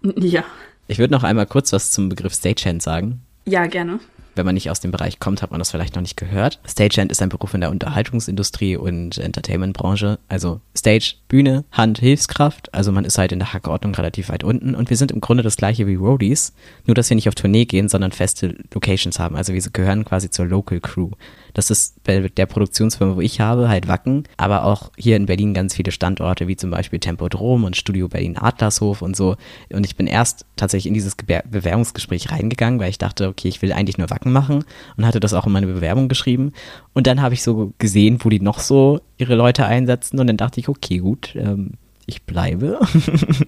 [0.17, 0.45] ja.
[0.87, 3.23] Ich würde noch einmal kurz was zum Begriff Stagehand sagen.
[3.47, 4.01] Ja, gerne
[4.35, 6.61] wenn man nicht aus dem Bereich kommt, hat man das vielleicht noch nicht gehört.
[6.67, 10.19] Stagehand ist ein Beruf in der Unterhaltungsindustrie und Entertainmentbranche.
[10.29, 12.73] Also Stage, Bühne, Hand, Hilfskraft.
[12.75, 14.75] Also man ist halt in der Hackordnung relativ weit unten.
[14.75, 16.53] Und wir sind im Grunde das gleiche wie Roadies,
[16.87, 19.37] nur dass wir nicht auf Tournee gehen, sondern feste Locations haben.
[19.37, 21.11] Also wir gehören quasi zur Local Crew.
[21.55, 25.55] Das ist bei der Produktionsfirma, wo ich habe, halt Wacken, aber auch hier in Berlin
[25.55, 29.37] ganz viele Standorte, wie zum Beispiel Tempodrom und Studio Berlin Adlershof und so.
[29.73, 33.73] Und ich bin erst tatsächlich in dieses Bewerbungsgespräch reingegangen, weil ich dachte, okay, ich will
[33.73, 34.65] eigentlich nur Wacken machen
[34.97, 36.53] und hatte das auch in meine Bewerbung geschrieben.
[36.93, 40.37] Und dann habe ich so gesehen, wo die noch so ihre Leute einsetzen und dann
[40.37, 41.73] dachte ich, okay, gut, ähm,
[42.07, 42.81] ich bleibe.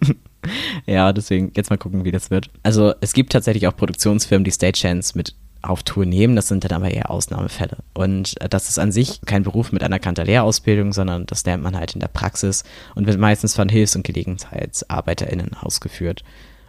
[0.87, 2.51] ja, deswegen jetzt mal gucken, wie das wird.
[2.63, 6.73] Also es gibt tatsächlich auch Produktionsfirmen, die Stagehands mit auf Tour nehmen, das sind dann
[6.73, 7.79] aber eher Ausnahmefälle.
[7.95, 11.77] Und äh, das ist an sich kein Beruf mit anerkannter Lehrausbildung, sondern das lernt man
[11.77, 16.25] halt in der Praxis und wird meistens von Hilfs- und GelegenheitsarbeiterInnen ausgeführt.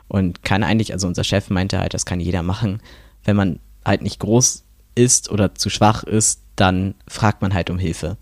[0.07, 2.81] Und kann eigentlich, also unser Chef meinte halt, das kann jeder machen.
[3.23, 4.63] Wenn man halt nicht groß
[4.95, 8.17] ist oder zu schwach ist, dann fragt man halt um Hilfe.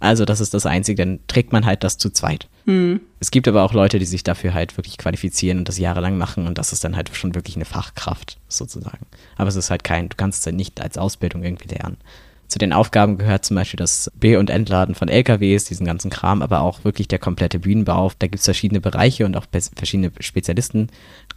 [0.00, 2.48] Also das ist das Einzige, dann trägt man halt das zu zweit.
[2.64, 3.00] Mhm.
[3.20, 6.46] Es gibt aber auch Leute, die sich dafür halt wirklich qualifizieren und das jahrelang machen
[6.46, 9.06] und das ist dann halt schon wirklich eine Fachkraft sozusagen.
[9.36, 11.98] Aber es ist halt kein, du kannst es halt nicht als Ausbildung irgendwie lernen.
[12.50, 16.42] Zu den Aufgaben gehört zum Beispiel das B- und Entladen von LKWs, diesen ganzen Kram,
[16.42, 18.10] aber auch wirklich der komplette Bühnenbau.
[18.18, 19.44] Da gibt es verschiedene Bereiche und auch
[19.76, 20.88] verschiedene Spezialisten.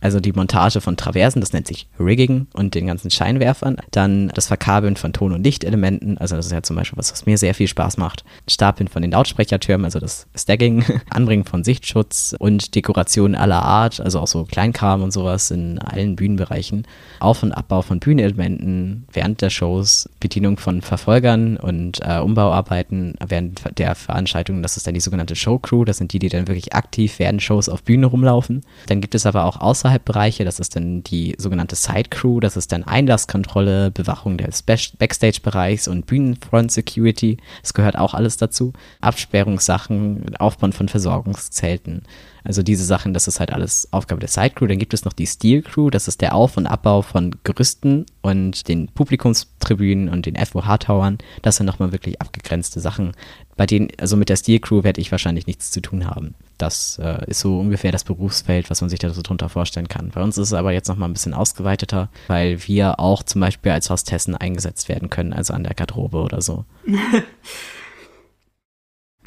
[0.02, 3.78] Also die Montage von Traversen, das nennt sich Rigging und den ganzen Scheinwerfern.
[3.91, 7.28] Dann das Verkabeln von Ton- und Lichtelementen, also das ist ja zum Beispiel was, was
[7.28, 8.26] mir sehr viel Spaß macht.
[8.49, 14.19] Stapeln von den Lautsprechertürmen, also das Stacking, Anbringen von Sichtschutz und Dekoration aller Art, also
[14.19, 16.88] auch so Kleinkram und sowas in allen Bühnenbereichen.
[17.19, 23.16] Auf- und Abbau von Bühnenelementen während der Shows, Bedienung von Verfahren Verfolgern und äh, Umbauarbeiten
[23.28, 24.63] während der Veranstaltungen.
[24.63, 25.84] Das ist dann die sogenannte Showcrew.
[25.84, 28.62] Das sind die, die dann wirklich aktiv während Shows auf Bühne rumlaufen.
[28.88, 30.46] Dann gibt es aber auch außerhalb Bereiche.
[30.46, 32.39] Das ist dann die sogenannte Sidecrew.
[32.39, 37.36] Das ist dann Einlasskontrolle, Bewachung des Backstage-Bereichs und Bühnenfront Security.
[37.62, 38.72] Das gehört auch alles dazu.
[39.02, 42.04] Absperrungssachen, Aufbau von Versorgungszelten.
[42.44, 44.68] Also diese Sachen, das ist halt alles Aufgabe der Sidecrew.
[44.68, 48.06] Dann gibt es noch die Steel Crew, das ist der Auf- und Abbau von Gerüsten
[48.22, 51.18] und den Publikumstribünen und den FOH-Towern.
[51.42, 53.14] Das sind nochmal wirklich abgegrenzte Sachen,
[53.56, 56.36] bei denen, also mit der Steel Crew werde ich wahrscheinlich nichts zu tun haben.
[56.58, 60.10] Das äh, ist so ungefähr das Berufsfeld, was man sich da so drunter vorstellen kann.
[60.10, 63.72] Bei uns ist es aber jetzt nochmal ein bisschen ausgeweiteter, weil wir auch zum Beispiel
[63.72, 66.66] als Hostessen eingesetzt werden können, also an der Garderobe oder so.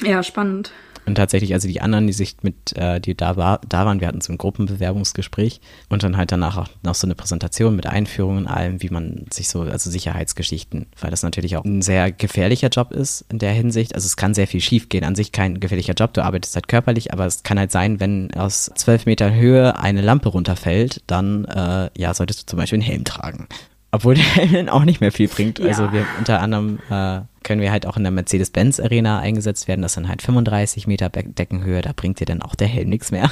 [0.03, 0.71] ja, spannend.
[1.07, 4.09] Und tatsächlich, also die anderen, die sich mit, äh, die da, war, da waren, wir
[4.09, 8.45] hatten so ein Gruppenbewerbungsgespräch und dann halt danach auch noch so eine Präsentation mit Einführungen
[8.45, 12.67] und allem, wie man sich so, also Sicherheitsgeschichten, weil das natürlich auch ein sehr gefährlicher
[12.67, 13.95] Job ist in der Hinsicht.
[13.95, 15.05] Also es kann sehr viel schief gehen.
[15.05, 18.33] An sich kein gefährlicher Job, du arbeitest halt körperlich, aber es kann halt sein, wenn
[18.33, 22.87] aus zwölf Meter Höhe eine Lampe runterfällt, dann äh, ja, solltest du zum Beispiel einen
[22.87, 23.47] Helm tragen.
[23.91, 25.59] Obwohl der Helm auch nicht mehr viel bringt.
[25.59, 25.67] Ja.
[25.67, 29.81] Also wir unter anderem äh, können wir halt auch in der Mercedes-Benz Arena eingesetzt werden.
[29.81, 31.81] Das sind halt 35 Meter Deckenhöhe.
[31.81, 33.31] Da bringt dir dann auch der Helm nichts mehr.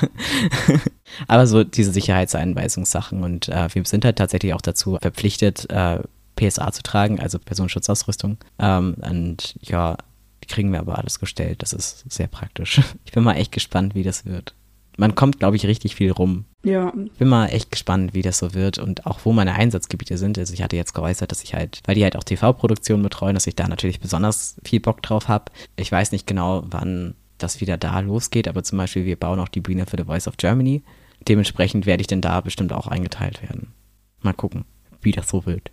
[1.28, 6.00] Aber so diese Sicherheitseinweisungssachen und äh, wir sind halt tatsächlich auch dazu verpflichtet, äh,
[6.36, 8.38] PSA zu tragen, also Personenschutzausrüstung.
[8.60, 9.98] Ähm, und ja,
[10.44, 11.62] die kriegen wir aber alles gestellt.
[11.62, 12.82] Das ist sehr praktisch.
[13.06, 14.54] Ich bin mal echt gespannt, wie das wird
[14.98, 16.46] man kommt, glaube ich, richtig viel rum.
[16.64, 16.92] Ja.
[17.18, 20.38] Bin mal echt gespannt, wie das so wird und auch wo meine Einsatzgebiete sind.
[20.38, 23.48] Also ich hatte jetzt geäußert, dass ich halt, weil die halt auch TV-Produktionen betreuen, dass
[23.48, 25.52] ich da natürlich besonders viel Bock drauf habe.
[25.76, 29.50] Ich weiß nicht genau, wann das wieder da losgeht, aber zum Beispiel wir bauen auch
[29.50, 30.84] die Bühne für The Voice of Germany.
[31.28, 33.74] Dementsprechend werde ich denn da bestimmt auch eingeteilt werden.
[34.22, 34.66] Mal gucken,
[35.02, 35.72] wie das so wird.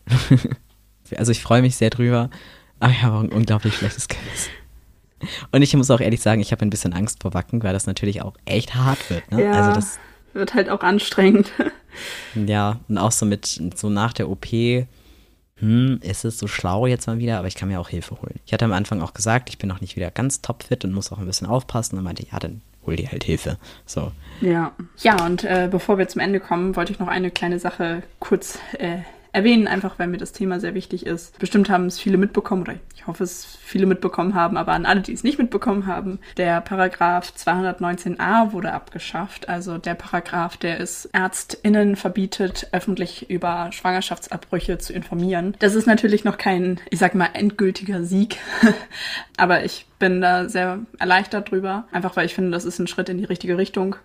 [1.16, 2.30] also ich freue mich sehr drüber,
[2.80, 4.50] aber ich habe ein unglaublich schlechtes Gewissen.
[5.50, 7.86] Und ich muss auch ehrlich sagen, ich habe ein bisschen Angst vor Wacken, weil das
[7.86, 9.30] natürlich auch echt hart wird.
[9.30, 9.44] Ne?
[9.44, 9.98] Ja, also das
[10.32, 11.52] wird halt auch anstrengend.
[12.34, 17.06] Ja, und auch so mit, so nach der OP, hm, ist es so schlau jetzt
[17.06, 18.40] mal wieder, aber ich kann mir auch Hilfe holen.
[18.46, 21.12] Ich hatte am Anfang auch gesagt, ich bin noch nicht wieder ganz topfit und muss
[21.12, 21.98] auch ein bisschen aufpassen.
[21.98, 23.58] Und meinte, ja, dann hol dir halt Hilfe.
[23.86, 24.10] So.
[24.40, 24.72] Ja.
[24.98, 28.58] Ja, und äh, bevor wir zum Ende kommen, wollte ich noch eine kleine Sache kurz
[28.78, 28.98] äh,
[29.32, 31.38] erwähnen, einfach weil mir das Thema sehr wichtig ist.
[31.38, 35.00] Bestimmt haben es viele mitbekommen, oder ich hoffe, es viele mitbekommen haben, aber an alle,
[35.00, 39.48] die es nicht mitbekommen haben, der Paragraph 219a wurde abgeschafft.
[39.48, 45.56] Also der Paragraph, der es ÄrztInnen verbietet, öffentlich über Schwangerschaftsabbrüche zu informieren.
[45.58, 48.36] Das ist natürlich noch kein, ich sag mal, endgültiger Sieg,
[49.36, 53.08] aber ich bin da sehr erleichtert drüber, einfach weil ich finde, das ist ein Schritt
[53.08, 53.96] in die richtige Richtung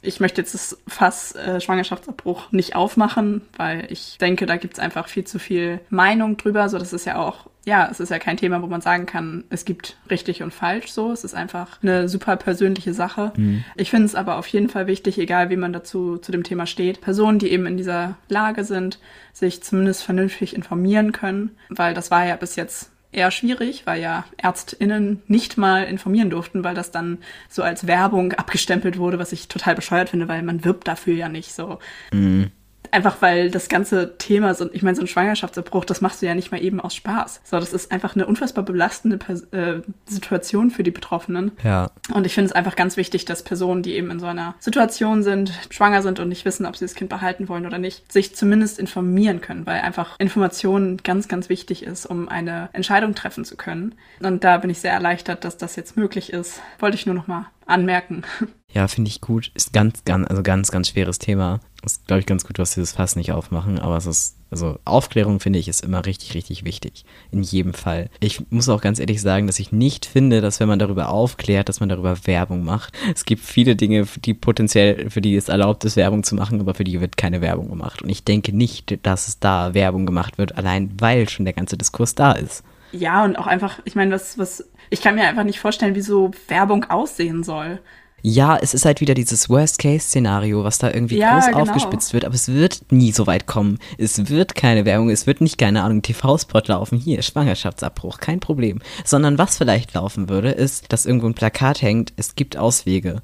[0.00, 5.08] ich möchte jetzt das Fass äh, Schwangerschaftsabbruch nicht aufmachen, weil ich denke, da gibt's einfach
[5.08, 6.68] viel zu viel Meinung drüber.
[6.68, 9.44] So, das ist ja auch, ja, es ist ja kein Thema, wo man sagen kann,
[9.50, 11.10] es gibt richtig und falsch so.
[11.10, 13.32] Es ist einfach eine super persönliche Sache.
[13.36, 13.64] Mhm.
[13.74, 16.66] Ich finde es aber auf jeden Fall wichtig, egal wie man dazu zu dem Thema
[16.66, 19.00] steht, Personen, die eben in dieser Lage sind,
[19.32, 24.24] sich zumindest vernünftig informieren können, weil das war ja bis jetzt eher schwierig, weil ja
[24.36, 27.18] ÄrztInnen nicht mal informieren durften, weil das dann
[27.48, 31.28] so als Werbung abgestempelt wurde, was ich total bescheuert finde, weil man wirbt dafür ja
[31.28, 31.78] nicht so.
[32.12, 32.50] Mhm.
[32.90, 36.34] Einfach weil das ganze Thema, so, ich meine, so ein Schwangerschaftsabbruch, das machst du ja
[36.34, 37.40] nicht mal eben aus Spaß.
[37.44, 41.52] So, das ist einfach eine unfassbar belastende Pers äh, Situation für die Betroffenen.
[41.62, 41.90] Ja.
[42.12, 45.22] Und ich finde es einfach ganz wichtig, dass Personen, die eben in so einer Situation
[45.22, 48.34] sind, schwanger sind und nicht wissen, ob sie das Kind behalten wollen oder nicht, sich
[48.34, 53.56] zumindest informieren können, weil einfach Information ganz, ganz wichtig ist, um eine Entscheidung treffen zu
[53.56, 53.94] können.
[54.20, 56.60] Und da bin ich sehr erleichtert, dass das jetzt möglich ist.
[56.78, 58.22] Wollte ich nur noch mal anmerken.
[58.70, 59.50] Ja, finde ich gut.
[59.54, 61.60] Ist ganz, ganz, also ganz, ganz schweres Thema.
[61.84, 64.80] Ist, glaube ich, ganz gut, dass sie das Fass nicht aufmachen, aber es ist, also
[64.84, 67.04] Aufklärung finde ich ist immer richtig, richtig wichtig.
[67.30, 68.10] In jedem Fall.
[68.18, 71.68] Ich muss auch ganz ehrlich sagen, dass ich nicht finde, dass wenn man darüber aufklärt,
[71.68, 72.94] dass man darüber Werbung macht.
[73.14, 76.74] Es gibt viele Dinge, die potenziell, für die es erlaubt ist, Werbung zu machen, aber
[76.74, 78.02] für die wird keine Werbung gemacht.
[78.02, 81.78] Und ich denke nicht, dass es da Werbung gemacht wird, allein weil schon der ganze
[81.78, 82.64] Diskurs da ist.
[82.90, 86.00] Ja, und auch einfach, ich meine, was, was, ich kann mir einfach nicht vorstellen, wie
[86.00, 87.80] so Werbung aussehen soll.
[88.22, 91.58] Ja, es ist halt wieder dieses Worst-Case-Szenario, was da irgendwie Ja, groß genau.
[91.60, 93.78] aufgespitzt wird, aber es wird nie so weit kommen.
[93.96, 98.80] Es wird keine Werbung, es wird nicht, keine Ahnung, TV-Spot laufen, hier, Schwangerschaftsabbruch, kein Problem.
[99.04, 103.22] Sondern was vielleicht laufen würde, ist, dass irgendwo ein Plakat hängt, es gibt Auswege.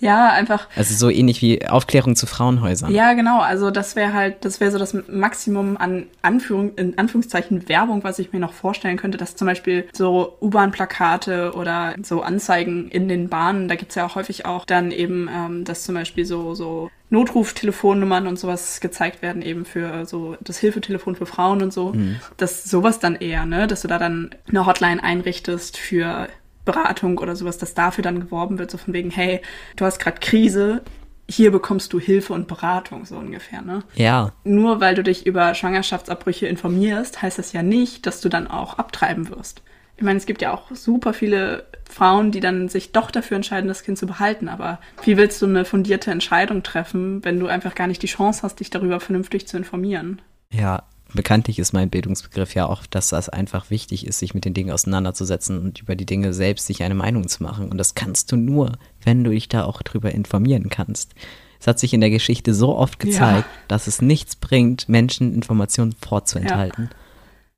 [0.00, 2.92] Ja, einfach, Also so ähnlich wie Aufklärung zu Frauenhäusern.
[2.92, 3.40] ja, genau.
[3.40, 8.18] Also das wäre halt, das wäre so das Maximum an Anführung, in Anführungszeichen Werbung, was
[8.20, 13.28] ich mir noch vorstellen könnte, dass zum Beispiel so U-Bahn-Plakate oder so Anzeigen in den
[13.28, 16.90] Bahnen, da gibt's ja auch häufig auch dann eben, ähm, dass zum Beispiel so, so
[17.10, 21.94] Notruf-Telefonnummern und sowas gezeigt werden, eben für so das Hilfetelefon für Frauen und so.
[22.36, 26.28] dass sowas dann eher, ne, dass du da dann eine Hotline einrichtest für
[26.68, 29.40] Beratung oder sowas, dass dafür dann geworben wird, so von wegen, hey,
[29.76, 30.82] du hast gerade Krise,
[31.30, 33.82] hier bekommst du Hilfe und Beratung, so ungefähr, ne?
[33.94, 38.46] Ja, Nur weil du dich über Schwangerschaftsabbrüche informierst, heißt das ja nicht, dass du dann
[38.46, 39.62] auch abtreiben wirst.
[39.96, 43.66] Ich meine, es gibt ja auch super viele Frauen, die dann sich doch dafür entscheiden,
[43.66, 44.48] das Kind zu behalten.
[44.48, 48.42] Aber wie willst du eine fundierte Entscheidung treffen, wenn du einfach gar nicht die Chance
[48.42, 50.22] hast, dich darüber vernünftig zu informieren?
[50.50, 50.82] ja.
[51.14, 54.70] Bekanntlich ist mein Bildungsbegriff ja auch, dass das einfach wichtig ist, sich mit den Dingen
[54.70, 57.70] auseinanderzusetzen und über die Dinge selbst sich eine Meinung zu machen.
[57.70, 61.14] Und das kannst du nur, wenn du dich da auch drüber informieren kannst.
[61.60, 65.92] Es hat sich in der Geschichte so oft gezeigt, dass es nichts bringt, Menschen Informationen
[65.92, 66.90] vorzuenthalten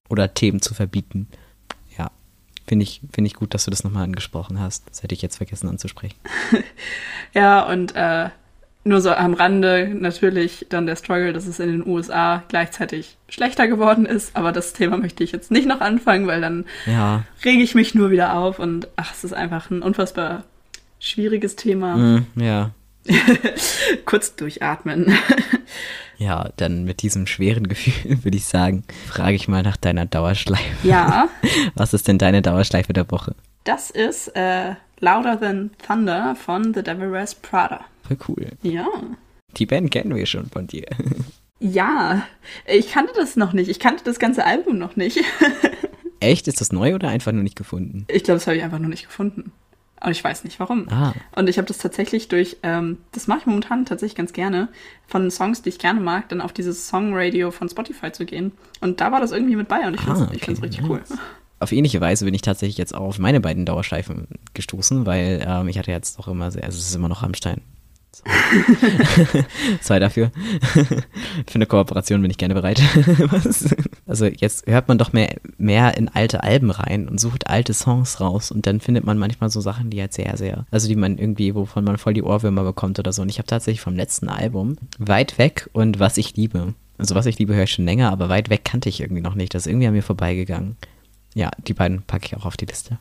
[0.08, 1.28] oder Themen zu verbieten.
[1.98, 2.10] Ja,
[2.66, 4.88] finde ich, finde ich gut, dass du das nochmal angesprochen hast.
[4.88, 6.16] Das hätte ich jetzt vergessen anzusprechen.
[7.32, 8.30] Ja, und äh,
[8.84, 13.68] nur so am Rande natürlich dann der Struggle, dass es in den USA gleichzeitig schlechter
[13.68, 14.34] geworden ist.
[14.36, 17.94] Aber das Thema möchte ich jetzt nicht noch anfangen, weil dann Ja, rege ich mich
[17.94, 20.44] nur wieder auf und ach, es ist einfach ein unfassbar
[20.98, 21.96] schwieriges Thema.
[21.96, 22.70] mm, ja.
[24.04, 25.12] Kurz durchatmen.
[26.18, 30.86] Ja, dann mit diesem schweren Gefühl würde ich sagen, frage ich mal nach deiner Dauerschleife.
[30.86, 31.28] ja,
[31.74, 33.34] Was ist denn deine Dauerschleife der Woche?
[33.64, 37.80] das ist äh, Louder Than Thunder von The Devil Wears Prada.
[38.28, 38.48] Cool.
[38.62, 38.86] Ja.
[39.56, 40.86] Die Band kennen wir schon von dir.
[41.58, 42.22] Ja,
[42.66, 43.68] ich kannte das noch nicht.
[43.68, 45.18] Ich kannte das ganze Album noch nicht.
[46.20, 46.48] Echt?
[46.48, 48.04] Ist das neu oder einfach nur nicht gefunden?
[48.08, 49.52] Ich glaube, das habe ich einfach noch nicht gefunden.
[50.02, 50.88] Und ich weiß nicht warum.
[50.88, 54.68] Ah, Und ich habe das tatsächlich durch, ähm, das mache ich momentan tatsächlich ganz gerne,
[55.06, 58.52] von Songs, die ich gerne mag, dann auf dieses Songradio von Spotify zu gehen.
[58.80, 61.02] Und da war das irgendwie mit bei und ich finde es Ah, okay, richtig cool.
[61.58, 65.68] auf ähnliche Weise bin ich tatsächlich jetzt auch auf meine beiden Dauerschleifen gestoßen, weil ähm,
[65.68, 67.60] ich hatte jetzt auch immer sehr, also es ist immer noch Rammstein.
[69.80, 70.30] Zwei dafür.
[70.74, 72.80] Für eine Kooperation bin ich gerne bereit.
[74.06, 78.20] Also jetzt hört man doch mehr, mehr in alte Alben rein und sucht alte Songs
[78.20, 81.16] raus und dann findet man manchmal so Sachen, die halt sehr, sehr, also die man
[81.16, 83.22] irgendwie, wovon man voll die Ohrwürmer bekommt oder so.
[83.22, 86.74] Und ich habe tatsächlich vom letzten Album Weit weg und Was ich liebe.
[86.98, 89.36] Also Was ich liebe höre ich schon länger, aber Weit weg kannte ich irgendwie noch
[89.36, 89.54] nicht.
[89.54, 90.76] Das ist irgendwie an mir vorbeigegangen.
[91.34, 92.98] Ja, die beiden packe ich auch auf die Liste.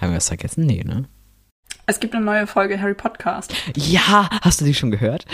[0.00, 0.66] Haben wir was vergessen?
[0.66, 1.04] Nee, ne?
[1.86, 3.54] Es gibt eine neue Folge Harry Podcast.
[3.74, 5.24] Ja, hast du die schon gehört?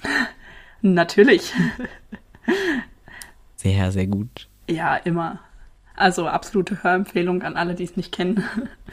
[0.82, 1.52] Natürlich.
[3.56, 4.48] Sehr, sehr gut.
[4.68, 5.40] Ja, immer.
[5.96, 8.44] Also absolute Hörempfehlung an alle, die es nicht kennen.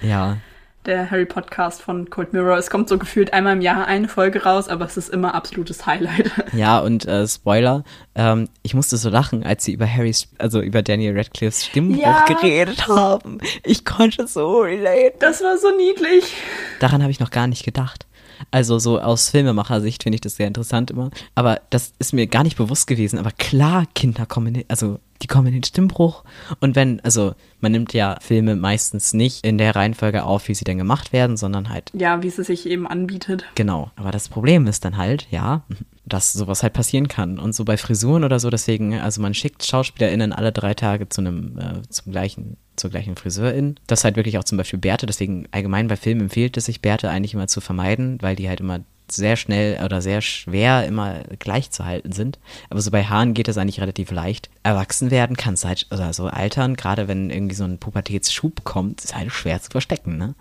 [0.01, 0.37] Ja,
[0.85, 2.57] Der Harry Podcast von Cold Mirror.
[2.57, 5.85] Es kommt so gefühlt einmal im Jahr eine Folge raus, aber es ist immer absolutes
[5.85, 6.29] Highlight.
[6.53, 10.81] ja, und äh, Spoiler, ähm, ich musste so lachen, als sie über Harrys, also über
[10.81, 12.25] Daniel Radcliffes Stimmbruch Ja.
[12.25, 13.37] geredet haben.
[13.63, 15.13] Ich konnte so relate.
[15.19, 16.35] Das war so niedlich.
[16.81, 18.05] Daran habe ich noch gar nicht gedacht.
[18.51, 21.11] Also so aus Filmemacher-Sicht finde ich das sehr interessant immer.
[21.33, 23.19] Aber das ist mir gar nicht bewusst gewesen.
[23.19, 26.23] Aber klar, Kinder kommen also die kommen in den Stimmbruch.
[26.59, 30.65] Und wenn, also man nimmt ja Filme meistens nicht in der Reihenfolge auf, wie sie
[30.65, 33.45] denn gemacht werden, sondern halt Ja, wie es sich eben anbietet.
[33.55, 35.63] Genau, aber das Problem ist dann halt, ja,
[36.05, 37.39] dass sowas halt passieren kann.
[37.39, 41.21] Und so bei Frisuren oder so, deswegen, also man schickt SchauspielerInnen alle drei Tage zu
[41.21, 43.79] einem, äh, zum gleichen, zur gleichen Friseurin.
[43.87, 47.09] Das halt wirklich auch zum Beispiel Bärte, deswegen allgemein bei Filmen empfiehlt es sich, Bärte
[47.09, 51.71] eigentlich immer zu vermeiden, weil die halt immer sehr schnell oder sehr schwer immer gleich
[51.71, 52.39] zu halten sind.
[52.69, 54.49] Aber so bei Haaren geht das eigentlich relativ leicht.
[54.63, 59.03] Erwachsen werden kann es halt, also so altern, gerade wenn irgendwie so ein Pubertätsschub kommt,
[59.03, 60.35] ist halt schwer zu verstecken, ne?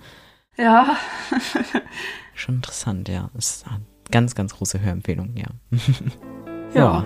[0.57, 0.97] Ja.
[2.35, 3.31] Schon interessant, ja.
[3.35, 5.47] Das ist eine ganz, ganz große Hörempfehlung, ja.
[6.75, 7.05] Ja.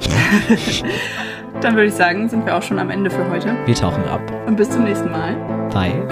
[1.60, 3.56] Dann würde ich sagen, sind wir auch schon am Ende für heute.
[3.64, 4.20] Wir tauchen ab.
[4.46, 5.34] Und bis zum nächsten Mal.
[5.70, 6.08] Bye.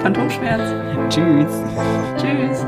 [0.00, 1.14] Phantomschmerz.
[1.14, 1.62] Tschüss.
[2.18, 2.66] Tschüss.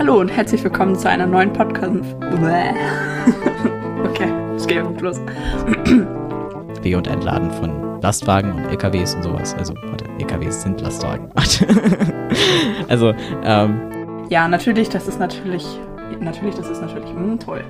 [0.00, 1.92] Hallo und herzlich willkommen zu einer neuen Podcast.
[4.02, 5.20] okay, es geht gut los.
[6.82, 9.54] Be- und Entladen von Lastwagen und LKWs und sowas.
[9.58, 11.30] Also, warte, LKWs sind Lastwagen.
[12.88, 13.12] also,
[13.44, 13.78] ähm.
[14.30, 15.66] Ja, natürlich, das ist natürlich,
[16.18, 17.62] natürlich, das ist natürlich, mh, toll.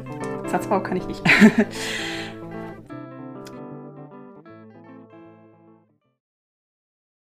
[0.47, 1.25] Satzbau kann ich nicht.